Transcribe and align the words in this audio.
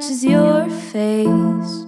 Touches 0.00 0.24
your 0.24 0.66
face. 0.70 1.79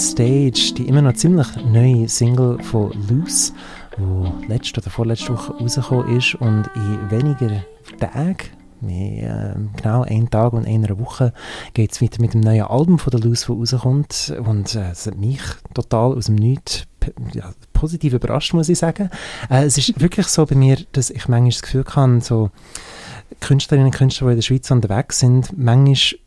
Stage, 0.00 0.72
die 0.76 0.88
immer 0.88 1.02
noch 1.02 1.12
ziemlich 1.12 1.46
neue 1.64 2.08
Single 2.08 2.58
von 2.62 2.90
Loose, 3.08 3.52
wo 3.98 4.32
letzte 4.48 4.80
oder 4.80 4.90
vorletzte 4.90 5.34
Woche 5.34 5.52
rausgekommen 5.52 6.16
ist 6.16 6.34
und 6.36 6.70
in 6.74 7.10
weniger 7.10 7.64
Tagen 7.98 8.48
mehr, 8.80 9.56
äh, 9.56 9.76
genau 9.76 10.02
einen 10.02 10.30
Tag 10.30 10.54
und 10.54 10.66
einer 10.66 10.98
Woche 10.98 11.34
geht 11.74 11.92
es 11.92 12.00
weiter 12.00 12.22
mit 12.22 12.32
dem 12.32 12.40
neuen 12.40 12.62
Album 12.62 12.98
von 12.98 13.10
der 13.10 13.20
Loose, 13.20 13.46
das 13.46 13.74
rauskommt 13.74 14.34
und 14.42 14.74
äh, 14.74 14.90
es 14.90 15.06
hat 15.06 15.18
mich 15.18 15.42
total 15.74 16.14
aus 16.14 16.26
dem 16.26 16.36
Nichts 16.36 16.84
ja, 17.34 17.52
positiv 17.74 18.14
überrascht, 18.14 18.54
muss 18.54 18.70
ich 18.70 18.78
sagen. 18.78 19.10
Äh, 19.50 19.64
es 19.64 19.76
ist 19.76 20.00
wirklich 20.00 20.28
so 20.28 20.46
bei 20.46 20.54
mir, 20.54 20.78
dass 20.92 21.10
ich 21.10 21.28
manchmal 21.28 21.50
das 21.50 21.62
Gefühl 21.62 21.84
habe, 21.94 22.20
so 22.22 22.50
Künstlerinnen 23.40 23.88
und 23.88 23.94
Künstler, 23.94 24.28
die 24.28 24.32
in 24.32 24.38
der 24.38 24.42
Schweiz 24.42 24.70
unterwegs 24.70 25.18
sind, 25.18 25.56
manchmal 25.58 26.20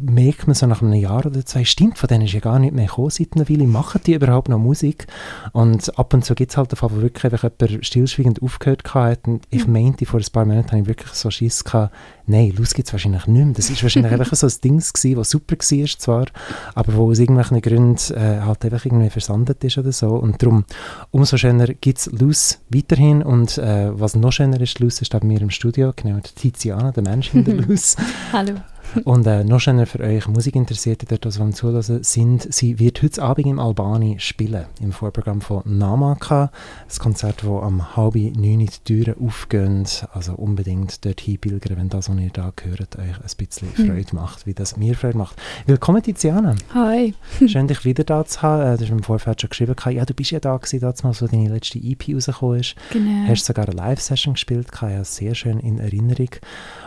merkt 0.00 0.46
man 0.46 0.54
so 0.54 0.66
nach 0.66 0.82
einem 0.82 0.94
Jahr 0.94 1.26
oder 1.26 1.44
zwei, 1.44 1.64
stimmt, 1.64 1.98
von 1.98 2.08
denen 2.08 2.24
ist 2.24 2.32
ja 2.32 2.40
gar 2.40 2.58
nicht 2.58 2.74
mehr 2.74 2.86
gekommen 2.86 3.10
seit 3.10 3.34
einer 3.34 3.48
Weile, 3.48 3.66
machen 3.66 4.00
die 4.06 4.14
überhaupt 4.14 4.48
noch 4.48 4.58
Musik? 4.58 5.06
Und 5.52 5.98
ab 5.98 6.14
und 6.14 6.24
zu 6.24 6.34
gibt 6.34 6.50
es 6.50 6.56
halt 6.56 6.72
den 6.72 6.76
Fall, 6.76 6.90
wo 6.92 7.02
wirklich 7.02 7.24
einfach 7.24 7.50
jemand 7.60 7.84
stillschweigend 7.84 8.42
aufgehört 8.42 8.82
hat 8.94 9.26
und 9.26 9.44
ich 9.50 9.66
mhm. 9.66 9.72
meinte, 9.72 10.06
vor 10.06 10.20
ein 10.20 10.26
paar 10.32 10.44
Monaten 10.44 10.70
habe 10.70 10.80
ich 10.82 10.86
wirklich 10.86 11.12
so 11.12 11.30
Schiss 11.30 11.64
gehabt, 11.64 11.94
nein, 12.26 12.52
los 12.56 12.74
gibt 12.74 12.88
es 12.88 12.92
wahrscheinlich 12.92 13.26
nicht 13.26 13.44
mehr. 13.44 13.54
Das 13.54 13.70
ist 13.70 13.82
wahrscheinlich 13.82 14.12
einfach 14.20 14.34
so 14.34 14.46
ein 14.46 14.52
Ding 14.62 14.78
gewesen, 14.78 15.16
das 15.16 15.30
super 15.30 15.56
war 15.56 15.98
zwar, 15.98 16.26
aber 16.74 16.94
wo 16.94 17.10
aus 17.10 17.18
irgendwelchen 17.18 17.60
Gründen 17.60 18.14
äh, 18.14 18.40
halt 18.40 18.64
einfach 18.64 18.84
irgendwie 18.84 19.10
versandet 19.10 19.62
ist 19.64 19.78
oder 19.78 19.92
so 19.92 20.10
und 20.10 20.42
darum, 20.42 20.64
umso 21.10 21.36
schöner 21.36 21.66
gibt 21.66 21.98
es 21.98 22.06
Luz 22.12 22.60
weiterhin 22.68 23.22
und 23.22 23.58
äh, 23.58 23.90
was 23.98 24.14
noch 24.14 24.32
schöner 24.32 24.60
ist, 24.60 24.78
Luz 24.78 25.00
ist 25.00 25.12
bei 25.12 25.20
mir 25.24 25.40
im 25.40 25.50
Studio, 25.50 25.92
genau, 25.94 26.18
Tiziana, 26.20 26.92
der 26.92 27.02
Mensch 27.02 27.34
in 27.34 27.44
der 27.44 27.54
Luz. 27.66 27.96
Hallo. 28.32 28.54
Und 29.04 29.26
äh, 29.26 29.44
noch 29.44 29.60
schöner 29.60 29.86
für 29.86 30.00
euch 30.00 30.26
Musikinteressierte, 30.28 31.06
dort, 31.06 31.24
die 31.24 31.40
am 31.40 31.52
Zulassen 31.52 32.02
sind, 32.02 32.52
sie 32.52 32.78
wird 32.78 33.02
heute 33.02 33.22
Abend 33.22 33.46
im 33.46 33.58
Albani 33.58 34.16
spielen, 34.18 34.64
im 34.80 34.92
Vorprogramm 34.92 35.40
von 35.40 35.62
Namaka. 35.64 36.50
Ein 36.88 36.98
Konzert, 36.98 37.42
das 37.42 37.48
am 37.48 37.96
halb 37.96 38.14
neun 38.14 38.60
die 38.60 38.68
Türen 38.84 39.14
aufgehen. 39.20 39.86
Also 40.12 40.32
unbedingt 40.34 41.04
dort 41.04 41.20
hinpilgern, 41.20 41.76
wenn 41.76 41.88
das, 41.88 42.08
was 42.08 42.18
ihr 42.18 42.30
da 42.30 42.52
hört, 42.62 42.98
euch 42.98 43.20
ein 43.20 43.36
bisschen 43.36 43.68
hm. 43.74 43.86
Freude 43.86 44.14
macht, 44.14 44.46
wie 44.46 44.54
das 44.54 44.76
mir 44.76 44.94
Freude 44.94 45.18
macht. 45.18 45.36
Willkommen, 45.66 46.02
Tiziana. 46.02 46.54
Hi. 46.74 47.14
Schön, 47.46 47.68
dich 47.68 47.84
wieder 47.84 48.04
da 48.04 48.24
zu 48.24 48.42
haben. 48.42 48.62
Äh, 48.62 48.76
du 48.76 48.84
hast 48.84 48.90
im 48.90 49.02
Vorfeld 49.02 49.40
schon 49.40 49.50
geschrieben, 49.50 49.74
ja, 49.90 50.04
du 50.04 50.14
bist 50.14 50.30
ja 50.30 50.40
da 50.40 50.56
gewesen, 50.56 50.80
damals, 50.80 51.22
als 51.22 51.30
deine 51.30 51.48
letzte 51.48 51.78
EP 51.78 52.14
rausgekommen 52.14 52.60
ist. 52.60 52.74
Genau. 52.90 53.28
Hast 53.28 53.44
sogar 53.44 53.68
eine 53.68 53.76
Live-Session 53.76 54.34
gespielt, 54.34 54.68
ja, 54.80 55.04
sehr 55.04 55.34
schön 55.34 55.60
in 55.60 55.78
Erinnerung. 55.78 56.30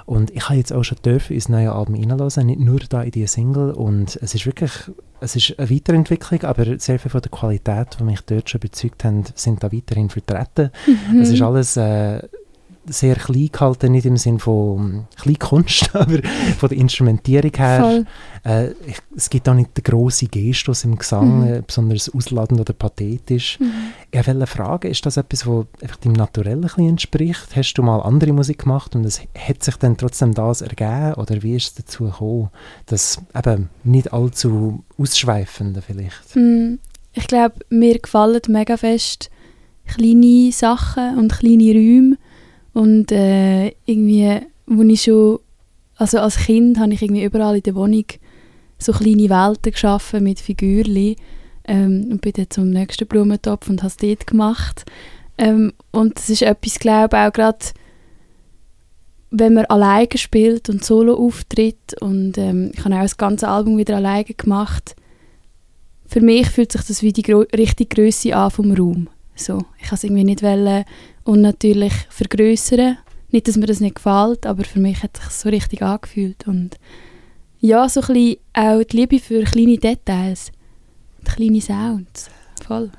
Und 0.05 0.31
ich 0.31 0.49
habe 0.49 0.57
jetzt 0.57 0.73
auch 0.73 0.83
schon 0.83 0.97
dürfen 1.05 1.33
ins 1.33 1.47
neue 1.47 1.71
Album 1.71 1.90
reinhören, 1.95 2.45
nicht 2.45 2.59
nur 2.59 2.79
da 2.79 3.03
in 3.03 3.11
diese 3.11 3.27
Single. 3.27 3.71
Und 3.71 4.17
es 4.21 4.35
ist 4.35 4.45
wirklich, 4.45 4.71
es 5.19 5.35
ist 5.35 5.59
eine 5.59 5.69
Weiterentwicklung, 5.69 6.43
aber 6.43 6.79
sehr 6.79 6.99
viel 6.99 7.11
von 7.11 7.21
der 7.21 7.31
Qualität, 7.31 7.97
die 7.99 8.03
mich 8.03 8.21
dort 8.21 8.49
schon 8.49 8.59
überzeugt 8.59 9.03
haben, 9.03 9.23
sind 9.35 9.63
da 9.63 9.71
weiterhin 9.71 10.09
vertreten. 10.09 10.71
Mhm. 10.85 11.21
Es 11.21 11.29
ist 11.29 11.41
alles 11.41 11.77
äh, 11.77 12.21
sehr 12.85 13.15
klein 13.15 13.49
gehalten, 13.51 13.91
nicht 13.91 14.05
im 14.05 14.17
Sinne 14.17 14.39
von 14.39 14.77
hm, 14.77 15.05
Kleinkunst, 15.15 15.89
aber 15.95 16.19
von 16.57 16.69
der 16.69 16.77
Instrumentierung 16.77 17.51
her. 17.55 18.05
Äh, 18.43 18.69
es 19.15 19.29
gibt 19.29 19.47
auch 19.47 19.53
nicht 19.53 19.77
den 19.77 19.83
grossen 19.83 20.29
Gestus 20.29 20.83
im 20.83 20.97
Gesang, 20.97 21.41
mhm. 21.41 21.53
äh, 21.53 21.61
besonders 21.65 22.09
ausladend 22.13 22.59
oder 22.59 22.73
pathetisch. 22.73 23.59
Mhm. 23.59 23.71
Ich 24.09 24.27
wollte 24.27 24.47
fragen, 24.47 24.89
ist 24.89 25.05
das 25.05 25.17
etwas, 25.17 25.45
was 25.45 25.65
einfach 25.81 25.97
deinem 25.97 26.13
Naturellen 26.13 26.69
ein 26.77 26.89
entspricht? 26.89 27.55
Hast 27.55 27.73
du 27.73 27.83
mal 27.83 28.01
andere 28.01 28.33
Musik 28.33 28.59
gemacht 28.59 28.95
und 28.95 29.05
es 29.05 29.21
hat 29.37 29.63
sich 29.63 29.75
dann 29.77 29.97
trotzdem 29.97 30.33
das 30.33 30.61
ergeben? 30.61 31.13
Oder 31.15 31.43
wie 31.43 31.55
ist 31.55 31.67
es 31.67 31.73
dazu 31.75 32.05
gekommen, 32.05 32.49
dass 32.87 33.21
eben 33.35 33.69
nicht 33.83 34.11
allzu 34.11 34.83
ausschweifende 34.97 35.81
vielleicht? 35.81 36.35
Mhm. 36.35 36.79
Ich 37.13 37.27
glaube, 37.27 37.55
mir 37.69 37.99
gefallen 37.99 38.41
mega 38.47 38.77
fest 38.77 39.29
kleine 39.85 40.51
Sachen 40.51 41.17
und 41.17 41.33
kleine 41.33 41.73
Räume 41.73 42.17
und 42.73 43.11
äh, 43.11 43.69
irgendwie, 43.85 44.39
wo 44.65 44.81
ich 44.83 45.03
schon, 45.03 45.39
also 45.95 46.19
als 46.19 46.37
Kind 46.37 46.79
habe 46.79 46.93
ich 46.93 47.01
irgendwie 47.01 47.23
überall 47.23 47.57
in 47.57 47.63
der 47.63 47.75
Wohnung 47.75 48.05
so 48.77 48.91
kleine 48.91 49.29
Welten 49.29 49.71
geschaffen 49.71 50.23
mit 50.23 50.39
Figürchen 50.39 51.15
ähm, 51.65 52.07
und 52.11 52.21
bin 52.21 52.33
dann 52.33 52.49
zum 52.49 52.69
nächsten 52.69 53.07
Blumentopf 53.07 53.69
und 53.69 53.83
habe 53.83 53.89
es 53.89 53.97
dort 53.97 54.27
gemacht. 54.27 54.85
Ähm, 55.37 55.73
und 55.91 56.17
das 56.17 56.29
ist 56.29 56.41
etwas, 56.41 56.79
glaube 56.79 57.17
ich, 57.17 57.23
auch 57.23 57.33
gerade, 57.33 57.65
wenn 59.29 59.53
man 59.53 59.65
alleine 59.65 60.07
spielt 60.15 60.69
und 60.69 60.83
solo 60.83 61.15
auftritt 61.15 62.01
und 62.01 62.37
ähm, 62.37 62.71
ich 62.73 62.83
habe 62.83 62.95
auch 62.95 63.01
das 63.01 63.17
ganze 63.17 63.47
Album 63.47 63.77
wieder 63.77 63.97
alleine 63.97 64.25
gemacht, 64.25 64.95
für 66.05 66.19
mich 66.19 66.49
fühlt 66.49 66.73
sich 66.73 66.81
das 66.81 67.01
wie 67.01 67.13
die 67.13 67.31
richtige 67.31 67.95
Größe 67.95 68.35
an 68.35 68.51
vom 68.51 68.73
Raum. 68.73 69.07
So, 69.41 69.63
ich 69.79 69.87
kann 69.87 69.95
es 69.95 70.03
irgendwie 70.03 70.23
nicht 70.23 70.43
wollen 70.43 70.85
und 71.23 71.41
natürlich 71.41 71.93
vergrößern. 72.09 72.97
Nicht, 73.31 73.47
dass 73.47 73.57
mir 73.57 73.65
das 73.65 73.79
nicht 73.79 73.95
gefällt, 73.95 74.45
aber 74.45 74.63
für 74.63 74.79
mich 74.79 75.01
hat 75.03 75.17
es 75.17 75.23
sich 75.25 75.33
so 75.33 75.49
richtig 75.49 75.81
angefühlt. 75.81 76.47
Und 76.47 76.77
ja, 77.59 77.87
so 77.87 78.01
ein 78.01 78.07
bisschen 78.07 78.37
auch 78.53 78.83
die 78.83 78.97
Liebe 78.97 79.19
für 79.19 79.43
kleine 79.43 79.77
Details, 79.77 80.51
die 81.21 81.31
kleine 81.31 81.61
Sounds. 81.61 82.29
Voll. 82.65 82.91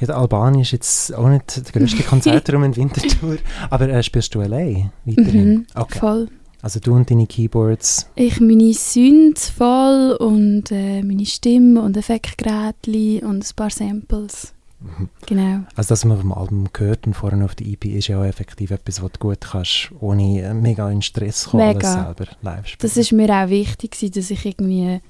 Ja, 0.00 0.06
der 0.06 0.16
Albani 0.16 0.62
ist 0.62 0.70
jetzt 0.70 1.14
auch 1.14 1.28
nicht 1.28 1.56
der 1.56 1.80
grösste 1.80 2.02
Konzertraum 2.02 2.64
in 2.64 2.76
Winterthur, 2.76 3.36
aber 3.68 3.88
äh, 3.88 4.02
spielst 4.02 4.34
du 4.34 4.40
allein 4.40 4.92
weiterhin? 5.04 5.50
Mhm, 5.50 5.66
okay. 5.74 5.98
Voll. 5.98 6.28
Also 6.62 6.78
du 6.78 6.94
und 6.94 7.10
deine 7.10 7.26
Keyboards? 7.26 8.06
Ich 8.16 8.40
meine 8.40 8.72
Synths 8.74 9.48
voll 9.48 10.16
und 10.20 10.70
äh, 10.70 11.02
meine 11.02 11.24
Stimme 11.24 11.80
und 11.80 11.96
Effektgeräte 11.96 13.26
und 13.26 13.44
ein 13.44 13.56
paar 13.56 13.70
Samples. 13.70 14.52
Mhm. 14.80 15.08
Genau. 15.26 15.64
Also 15.76 15.88
das, 15.88 15.90
was 15.90 16.04
man 16.04 16.18
vom 16.18 16.32
Album 16.32 16.68
gehört 16.72 17.06
und 17.06 17.14
vorhin 17.14 17.42
auf 17.42 17.54
der 17.54 17.66
EP, 17.66 17.84
ist 17.84 18.08
ja 18.08 18.18
auch 18.18 18.24
effektiv 18.24 18.70
etwas, 18.70 19.02
was 19.02 19.12
du 19.12 19.18
gut 19.18 19.40
kannst, 19.40 19.90
ohne 20.00 20.54
mega 20.54 20.90
in 20.90 21.02
Stress 21.02 21.46
kommen, 21.46 21.68
mega. 21.68 21.92
selber 21.92 22.30
live 22.42 22.66
spielen. 22.66 22.78
Das 22.80 22.96
ist 22.96 23.12
mir 23.12 23.30
auch 23.30 23.48
wichtig, 23.48 23.96
dass 24.12 24.30
ich 24.30 24.46
irgendwie, 24.46 25.00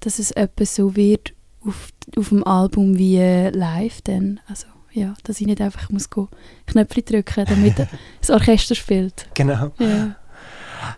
dass 0.00 0.18
es 0.18 0.30
etwas 0.30 0.74
so 0.74 0.96
wird 0.96 1.34
auf, 1.66 1.90
auf 2.16 2.28
dem 2.30 2.46
Album 2.46 2.98
wie 2.98 3.18
live 3.18 4.00
dann. 4.02 4.40
Also 4.48 4.66
ja, 4.92 5.14
dass 5.24 5.40
ich 5.40 5.46
nicht 5.46 5.60
einfach 5.60 5.90
muss 5.90 6.08
go 6.08 6.28
Knöpfe 6.66 7.02
drücken, 7.02 7.44
damit 7.46 7.74
das 8.20 8.30
Orchester 8.30 8.74
spielt. 8.74 9.26
Genau. 9.34 9.72
Ja. 9.78 10.16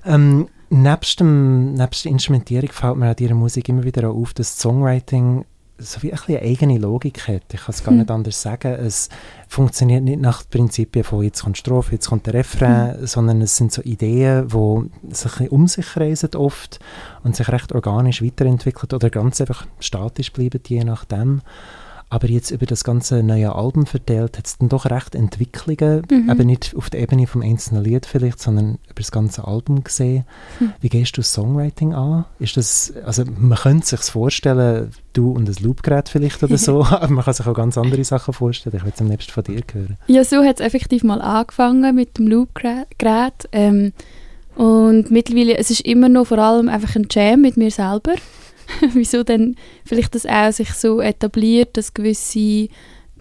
Ähm, 0.04 0.48
nebst, 0.70 1.20
dem, 1.20 1.74
nebst 1.74 2.04
der 2.04 2.12
Instrumentierung 2.12 2.70
fällt 2.70 2.96
mir 2.96 3.08
an 3.08 3.16
deiner 3.16 3.34
Musik 3.34 3.68
immer 3.68 3.84
wieder 3.84 4.10
auf, 4.10 4.34
dass 4.34 4.58
Songwriting 4.58 5.44
so 5.78 6.02
wie 6.02 6.12
ein 6.12 6.18
eine 6.26 6.40
eigene 6.40 6.78
Logik 6.78 7.28
hat. 7.28 7.52
Ich 7.52 7.60
kann 7.60 7.74
es 7.74 7.84
gar 7.84 7.92
hm. 7.92 7.98
nicht 7.98 8.10
anders 8.10 8.40
sagen. 8.40 8.72
Es 8.72 9.08
funktioniert 9.48 10.02
nicht 10.02 10.20
nach 10.20 10.42
Prinzipien 10.48 11.04
von 11.04 11.22
jetzt 11.22 11.42
kommt 11.42 11.58
Strophe, 11.58 11.92
jetzt 11.92 12.08
kommt 12.08 12.26
der 12.26 12.34
Refrain, 12.34 12.98
hm. 12.98 13.06
sondern 13.06 13.42
es 13.42 13.56
sind 13.56 13.72
so 13.72 13.82
Ideen, 13.82 14.48
die 14.48 15.14
sich 15.14 15.50
um 15.50 15.68
sich 15.68 15.96
reisen 15.96 16.34
oft 16.34 16.78
und 17.22 17.36
sich 17.36 17.48
recht 17.48 17.72
organisch 17.72 18.22
weiterentwickeln 18.22 18.92
oder 18.92 19.10
ganz 19.10 19.40
einfach 19.40 19.66
statisch 19.80 20.32
bleiben, 20.32 20.60
je 20.66 20.84
nachdem. 20.84 21.42
Aber 22.08 22.28
jetzt 22.28 22.52
über 22.52 22.66
das 22.66 22.84
ganze 22.84 23.24
neue 23.24 23.54
Album 23.54 23.84
verteilt, 23.84 24.38
hat 24.38 24.46
es 24.46 24.58
dann 24.58 24.68
doch 24.68 24.86
recht 24.86 25.16
Entwicklungen, 25.16 26.02
mhm. 26.08 26.30
eben 26.30 26.46
nicht 26.46 26.74
auf 26.76 26.88
der 26.88 27.00
Ebene 27.00 27.26
vom 27.26 27.42
einzelnen 27.42 27.82
Lied 27.82 28.06
vielleicht, 28.06 28.38
sondern 28.38 28.78
über 28.84 29.00
das 29.00 29.10
ganze 29.10 29.46
Album 29.46 29.82
gesehen. 29.82 30.24
Mhm. 30.60 30.72
Wie 30.80 30.88
gehst 30.88 31.16
du 31.18 31.22
Songwriting 31.22 31.94
an? 31.94 32.24
Ist 32.38 32.56
das, 32.56 32.94
also 33.04 33.24
man 33.24 33.58
könnte 33.58 33.86
sich 33.86 34.00
vorstellen, 34.02 34.92
du 35.14 35.32
und 35.32 35.48
ein 35.48 35.64
Loopgerät 35.64 36.08
vielleicht 36.08 36.44
oder 36.44 36.58
so, 36.58 36.84
aber 36.84 37.08
man 37.08 37.24
kann 37.24 37.34
sich 37.34 37.46
auch 37.46 37.54
ganz 37.54 37.76
andere 37.76 38.04
Sachen 38.04 38.32
vorstellen. 38.34 38.76
Ich 38.76 38.84
will 38.84 38.92
es 38.94 39.00
am 39.00 39.10
liebsten 39.10 39.32
von 39.32 39.42
dir 39.42 39.62
hören. 39.72 39.98
Ja, 40.06 40.22
so 40.22 40.44
hat 40.44 40.60
es 40.60 40.66
effektiv 40.66 41.02
mal 41.02 41.20
angefangen 41.20 41.92
mit 41.94 42.18
dem 42.18 42.28
Loopgerät. 42.28 43.48
Ähm, 43.50 43.92
und 44.54 45.10
mittlerweile, 45.10 45.58
es 45.58 45.70
ist 45.70 45.80
immer 45.80 46.08
noch 46.08 46.28
vor 46.28 46.38
allem 46.38 46.68
einfach 46.68 46.94
ein 46.94 47.08
Jam 47.10 47.42
mit 47.42 47.56
mir 47.56 47.70
selber. 47.70 48.14
wieso 48.92 49.22
dann 49.22 49.56
vielleicht 49.84 50.14
das 50.14 50.26
auch 50.26 50.52
sich 50.52 50.72
so 50.72 51.00
etabliert, 51.00 51.76
dass 51.76 51.94
gewisse 51.94 52.68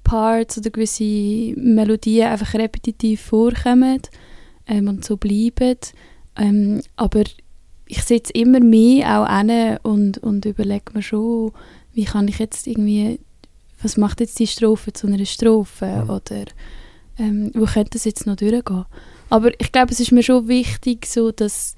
Parts 0.03 0.57
oder 0.57 0.69
gewisse 0.69 1.53
Melodien 1.55 2.27
einfach 2.27 2.53
repetitiv 2.53 3.21
vorkommen 3.21 4.01
ähm, 4.67 4.87
und 4.87 5.03
so 5.03 5.17
bleiben. 5.17 5.77
Ähm, 6.37 6.81
aber 6.95 7.23
ich 7.87 8.03
sitze 8.03 8.33
immer 8.33 8.59
mehr 8.59 9.19
auch 9.19 9.25
an 9.25 9.77
und, 9.83 10.17
und 10.19 10.45
überlege 10.45 10.93
mir 10.93 11.01
schon, 11.01 11.51
wie 11.93 12.05
kann 12.05 12.27
ich 12.27 12.39
jetzt 12.39 12.67
irgendwie, 12.67 13.19
was 13.81 13.97
macht 13.97 14.19
jetzt 14.19 14.39
die 14.39 14.47
Strophe 14.47 14.93
zu 14.93 15.07
einer 15.07 15.25
Strophe 15.25 16.03
mhm. 16.03 16.09
oder 16.09 16.45
ähm, 17.17 17.51
wo 17.53 17.65
könnte 17.65 17.91
das 17.91 18.05
jetzt 18.05 18.25
noch 18.25 18.35
durchgehen. 18.35 18.85
Aber 19.29 19.51
ich 19.59 19.71
glaube, 19.71 19.91
es 19.91 19.99
ist 19.99 20.11
mir 20.11 20.23
schon 20.23 20.47
wichtig, 20.47 21.05
so 21.05 21.31
dass 21.31 21.75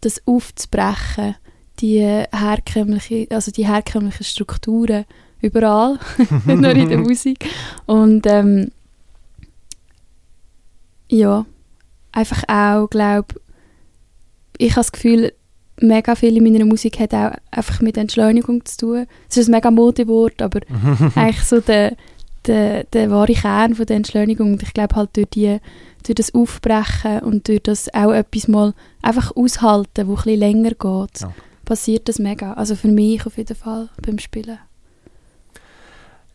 das 0.00 0.22
aufzubrechen 0.26 1.36
die 1.80 2.00
herkömmliche, 2.00 3.26
also 3.30 3.50
die 3.50 3.66
herkömmlichen 3.66 4.24
Strukturen 4.24 5.04
überall, 5.40 5.98
nicht 6.18 6.46
nur 6.46 6.70
in 6.70 6.88
der 6.88 6.98
Musik. 6.98 7.46
Und 7.86 8.26
ähm, 8.26 8.70
ja, 11.08 11.44
einfach 12.12 12.44
auch, 12.48 12.88
glaube 12.88 13.34
ich, 14.58 14.70
habe 14.72 14.80
das 14.80 14.92
Gefühl, 14.92 15.32
mega 15.80 16.14
viel 16.14 16.36
in 16.36 16.44
meiner 16.44 16.64
Musik 16.64 17.00
hat 17.00 17.14
auch 17.14 17.32
einfach 17.50 17.80
mit 17.80 17.96
Entschleunigung 17.96 18.64
zu 18.64 18.76
tun. 18.78 19.06
Es 19.28 19.36
ist 19.36 19.48
ein 19.48 19.52
mega 19.52 19.70
Modewort, 19.70 20.40
aber 20.40 20.60
eigentlich 21.14 21.44
so 21.44 21.60
der, 21.60 21.96
der, 22.46 22.84
der 22.84 23.10
wahre 23.10 23.32
Kern 23.32 23.74
von 23.74 23.86
der 23.86 23.96
Entschleunigung. 23.96 24.52
Und 24.52 24.62
ich 24.62 24.72
glaube 24.72 24.94
halt 24.94 25.16
durch, 25.16 25.28
die, 25.30 25.58
durch 26.04 26.14
das 26.14 26.34
Aufbrechen 26.34 27.20
und 27.20 27.48
durch 27.48 27.62
das 27.62 27.92
auch 27.92 28.12
etwas 28.12 28.48
mal 28.48 28.74
einfach 29.02 29.34
aushalten, 29.36 30.06
wo 30.06 30.12
ein 30.12 30.22
bisschen 30.22 30.40
länger 30.40 30.70
geht, 30.70 31.20
ja. 31.20 31.34
Passiert 31.64 32.08
das 32.08 32.18
mega. 32.18 32.54
Also 32.54 32.76
für 32.76 32.88
mich 32.88 33.26
auf 33.26 33.36
jeden 33.36 33.56
Fall 33.56 33.88
beim 34.02 34.18
Spielen. 34.18 34.58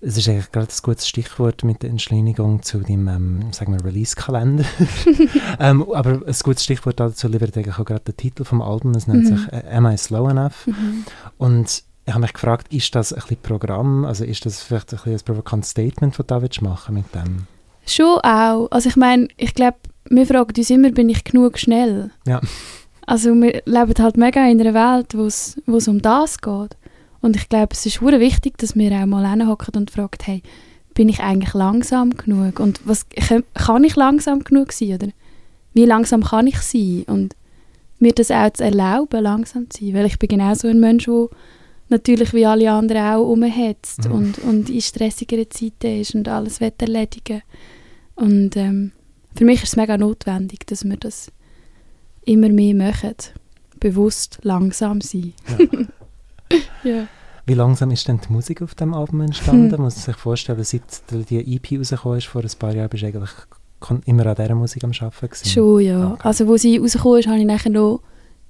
Es 0.02 0.16
ist 0.16 0.30
eigentlich 0.30 0.52
gerade 0.52 0.68
ein 0.68 0.82
gutes 0.82 1.10
Stichwort 1.10 1.66
mit 1.66 1.84
der 1.84 1.90
Entschleunigung 1.90 2.64
zu 2.64 2.80
dem, 2.80 3.10
ähm, 3.10 3.52
sagen 3.52 3.74
wir, 3.74 3.84
Release-Kalender. 3.84 4.64
ähm, 5.60 5.86
aber 5.94 6.22
ein 6.26 6.36
gutes 6.42 6.64
Stichwort 6.64 7.02
dazu 7.02 7.28
liefert 7.28 7.58
eigentlich 7.58 7.78
auch 7.78 7.86
gerade 7.86 8.06
der 8.06 8.16
Titel 8.16 8.46
vom 8.46 8.62
Album. 8.62 8.92
Es 8.92 9.08
nennt 9.08 9.26
mhm. 9.26 9.38
sich 9.38 9.48
äh, 9.52 9.64
Am 9.70 9.86
I 9.86 9.98
Slow 9.98 10.30
Enough? 10.30 10.68
Mhm. 10.68 11.06
Und 11.38 11.84
ich 12.06 12.14
habe 12.14 12.22
mich 12.22 12.34
gefragt, 12.34 12.74
ist 12.74 12.96
das 12.96 13.12
ein 13.12 13.20
bisschen 13.20 13.42
Programm, 13.44 14.06
also 14.06 14.24
ist 14.24 14.46
das 14.46 14.64
vielleicht 14.64 14.94
ein, 14.94 15.00
ein 15.06 15.20
provokantes 15.20 15.72
Statement, 15.72 16.18
das 16.18 16.26
du 16.26 16.40
da 16.58 16.62
machen 16.62 16.96
mit 16.96 17.14
dem? 17.14 17.46
Schon 17.86 18.20
auch. 18.20 18.68
Also 18.72 18.90
ich 18.90 18.96
meine, 18.96 19.28
ich 19.38 19.54
glaube, 19.54 19.78
wir 20.10 20.26
fragen 20.26 20.54
uns 20.58 20.70
immer, 20.70 20.92
bin 20.92 21.10
ich 21.10 21.24
genug 21.24 21.60
schnell? 21.60 22.12
Ja. 22.26 22.42
Also 23.10 23.34
wir 23.34 23.64
leben 23.66 24.04
halt 24.04 24.18
mega 24.18 24.48
in 24.48 24.62
einer 24.62 24.76
Welt, 24.76 25.18
wo 25.18 25.26
es 25.26 25.88
um 25.88 26.00
das 26.00 26.42
geht. 26.42 26.78
Und 27.22 27.36
ich 27.36 27.50
glaube, 27.50 27.70
es 27.72 27.84
ist 27.88 28.04
wichtig, 28.04 28.60
dass 28.60 28.76
wir 28.76 28.92
auch 28.92 29.08
mal 29.08 29.28
hinhocken 29.28 29.74
und 29.78 29.90
fragen, 29.90 30.20
hey, 30.22 30.44
bin 30.94 31.10
ich 31.10 31.20
eigentlich 31.20 31.56
langsam 31.56 32.12
genug? 32.12 32.60
Und 32.60 32.82
was, 32.86 33.08
kann 33.56 33.84
ich 33.84 33.96
langsam 33.96 34.44
genug 34.44 34.72
sein? 34.74 34.94
Oder 34.94 35.08
wie 35.74 35.86
langsam 35.86 36.24
kann 36.24 36.46
ich 36.46 36.60
sein? 36.60 37.06
Und 37.08 37.36
mir 37.98 38.14
das 38.14 38.30
auch 38.30 38.54
zu 38.54 38.64
erlauben, 38.64 39.24
langsam 39.24 39.72
zu 39.72 39.86
sein. 39.86 39.96
Weil 39.96 40.06
ich 40.06 40.20
bin 40.20 40.30
genau 40.30 40.54
so 40.54 40.68
ein 40.68 40.80
Mensch, 40.80 41.06
der 41.06 41.30
natürlich 41.88 42.32
wie 42.36 42.46
alle 42.46 42.70
anderen 42.70 43.02
auch 43.02 43.28
umhetzt 43.28 44.08
mhm. 44.08 44.12
und, 44.12 44.38
und 44.38 44.70
in 44.70 44.82
stressigeren 44.82 45.50
Zeiten 45.50 46.00
ist 46.00 46.14
und 46.14 46.28
alles 46.28 46.62
erledigen 46.62 47.42
Und 48.14 48.56
ähm, 48.56 48.92
für 49.36 49.46
mich 49.46 49.64
ist 49.64 49.70
es 49.70 49.78
mega 49.78 49.98
notwendig, 49.98 50.68
dass 50.68 50.86
wir 50.86 50.98
das 50.98 51.32
immer 52.30 52.50
mehr 52.50 52.76
machen. 52.76 53.16
Bewusst 53.80 54.40
langsam 54.44 55.02
sein. 55.02 55.34
Ja. 55.58 56.60
ja. 56.84 57.08
Wie 57.46 57.54
langsam 57.56 57.90
ist 57.90 58.08
denn 58.08 58.20
die 58.20 58.32
Musik 58.32 58.62
auf 58.62 58.76
dem 58.76 58.94
Album 58.94 59.22
entstanden? 59.22 59.72
Hm. 59.72 59.82
Muss 59.82 59.96
man 59.96 60.04
sich 60.06 60.16
vorstellen, 60.16 60.64
seit 60.64 60.84
die 61.12 61.56
EP 61.56 61.80
rausgekommen 61.80 62.20
ist, 62.20 62.28
vor 62.28 62.44
ein 62.44 62.52
paar 62.60 62.76
Jahren, 62.76 62.90
bist 62.90 63.02
du 63.02 63.08
eigentlich 63.08 63.32
immer 64.06 64.26
an 64.28 64.36
dieser 64.36 64.56
Musik 64.56 64.84
am 64.84 64.92
Arbeiten 64.92 65.30
gewesen? 65.30 65.50
Schon, 65.50 65.82
ja. 65.82 66.12
Okay. 66.12 66.28
Also, 66.28 66.48
wo 66.48 66.58
sie 66.58 66.78
rausgekommen 66.78 67.20
ist, 67.20 67.28
habe 67.28 67.40
ich 67.40 67.46
nachher 67.46 67.72
noch 67.72 68.02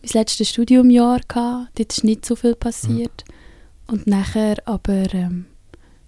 mein 0.02 0.12
letztes 0.14 0.50
Studiumjahr 0.50 1.22
gehabt. 1.28 1.80
Dort 1.80 1.94
ist 1.94 2.04
nicht 2.04 2.26
so 2.26 2.36
viel 2.36 2.56
passiert. 2.56 3.24
Hm. 3.28 3.96
Und 3.96 4.08
nachher 4.08 4.58
aber, 4.66 5.14
ähm, 5.14 5.46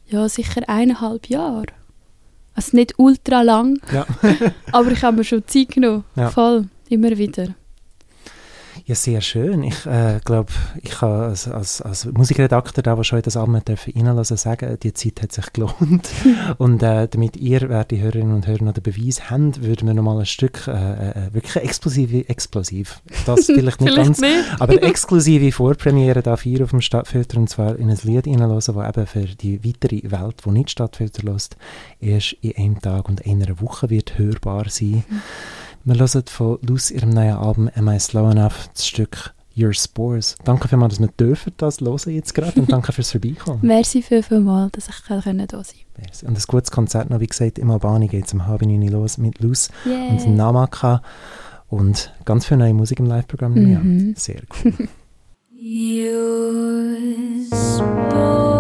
ja, 0.07 0.27
sicher 0.27 0.67
eineinhalb 0.67 1.27
Jahre. 1.27 1.67
Also 2.53 2.75
nicht 2.75 2.95
ultra 2.97 3.41
lang, 3.41 3.79
ja. 3.93 4.05
aber 4.73 4.91
ich 4.91 5.01
habe 5.01 5.17
mir 5.17 5.23
schon 5.23 5.47
Zeit 5.47 5.69
genommen. 5.69 6.03
Ja. 6.17 6.29
Voll, 6.29 6.67
immer 6.89 7.17
wieder. 7.17 7.55
Ja, 8.85 8.95
sehr 8.95 9.21
schön. 9.21 9.63
Ich 9.63 9.85
äh, 9.85 10.19
glaube, 10.23 10.51
ich 10.81 10.91
kann 10.91 11.21
als, 11.21 11.47
als, 11.47 11.81
als 11.81 12.05
Musikredakteur, 12.05 12.83
der 12.83 13.03
schon 13.03 13.21
das 13.21 13.37
Album 13.37 13.61
reinlassen 13.95 14.37
sagen, 14.37 14.77
die 14.81 14.93
Zeit 14.93 15.21
hat 15.21 15.31
sich 15.31 15.53
gelohnt. 15.53 16.09
und 16.57 16.81
äh, 16.83 17.07
damit 17.07 17.37
ihr, 17.37 17.69
werte 17.69 17.99
Hörerinnen 17.99 18.33
und 18.35 18.47
Hörer, 18.47 18.63
noch 18.63 18.73
den 18.73 18.83
Beweis 18.83 19.29
habt, 19.29 19.63
würden 19.63 19.87
wir 19.87 19.93
noch 19.93 20.03
mal 20.03 20.19
ein 20.19 20.25
Stück 20.25 20.67
äh, 20.67 20.71
äh 20.71 21.33
wirklich 21.33 21.55
explosiv, 21.57 22.11
explosiv, 22.27 23.01
das 23.25 23.45
vielleicht 23.45 23.81
nicht 23.81 23.93
vielleicht 23.93 24.07
ganz, 24.07 24.21
nicht. 24.21 24.61
aber 24.61 24.73
exklusive 24.83 25.51
Vorpremiere 25.51 26.21
da 26.21 26.37
hier 26.37 26.63
auf 26.63 26.71
dem 26.71 26.81
Stadtfilter 26.81 27.37
und 27.37 27.49
zwar 27.49 27.75
in 27.77 27.89
ein 27.89 27.99
Lied 28.03 28.27
reinlassen, 28.27 28.75
das 28.75 28.89
eben 28.89 29.07
für 29.07 29.25
die 29.25 29.63
weitere 29.63 30.11
Welt, 30.11 30.43
die 30.45 30.49
nicht 30.49 30.71
Stadtfilter 30.71 31.23
lässt, 31.23 31.57
erst 31.99 32.33
in 32.41 32.55
einem 32.55 32.81
Tag 32.81 33.07
und 33.09 33.25
einer 33.25 33.59
Woche 33.61 33.89
wird 33.89 34.17
hörbar 34.17 34.69
sein. 34.69 35.03
Wir 35.83 35.95
hören 35.95 36.23
von 36.27 36.59
Luce 36.61 36.91
ihrem 36.91 37.09
neuen 37.09 37.35
Album 37.35 37.69
Am 37.75 37.89
I 37.89 37.99
Slow 37.99 38.29
Enough 38.29 38.69
das 38.73 38.85
Stück 38.85 39.33
Your 39.57 39.73
Spores. 39.73 40.35
Danke 40.43 40.67
vielmals, 40.67 40.93
dass 40.93 41.01
wir 41.01 41.07
dürfen 41.07 41.53
das 41.57 41.79
hören 41.79 42.05
jetzt 42.05 42.35
gerade 42.35 42.59
und 42.61 42.71
danke 42.71 42.91
fürs 42.91 43.11
Vorbeikommen. 43.11 43.59
Merci 43.63 44.03
viel, 44.03 44.21
viel 44.21 44.41
mal, 44.41 44.69
dass 44.73 44.89
ich 44.89 44.95
da 45.07 45.19
sein 45.21 45.37
konnte. 45.39 45.57
Und 45.57 46.37
ein 46.37 46.43
gutes 46.47 46.69
Konzert 46.69 47.09
noch, 47.09 47.19
wie 47.19 47.25
gesagt, 47.25 47.57
im 47.57 47.71
Albani 47.71 48.07
geht 48.07 48.27
es 48.27 48.33
um 48.33 48.45
halb 48.45 48.61
neun 48.61 48.87
los 48.89 49.17
mit 49.17 49.39
Luce 49.39 49.69
yeah. 49.87 50.09
und 50.09 50.35
Namaka 50.35 51.01
und 51.67 52.13
ganz 52.25 52.45
viel 52.45 52.57
neue 52.57 52.75
Musik 52.75 52.99
im 52.99 53.07
Live-Programm. 53.07 53.53
Mhm. 53.53 54.09
Ja, 54.09 54.15
sehr 54.15 54.41
cool. 54.63 54.73
Your 55.63 56.95
spores 57.49 58.50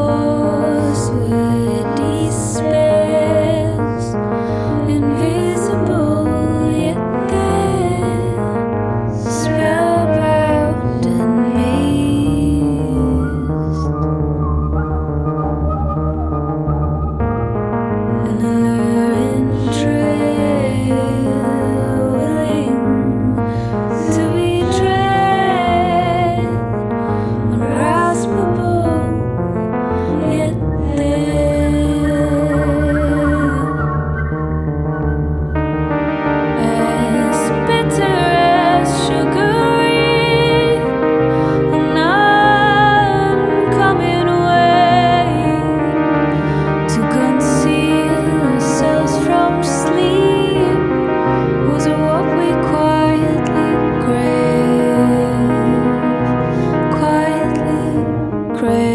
pray. 58.61 58.90